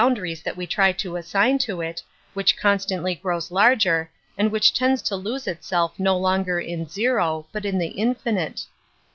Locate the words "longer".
6.17-6.59